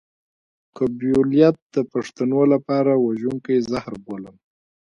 [0.77, 4.35] قبيلويت د پښتنو لپاره وژونکی زهر بولم.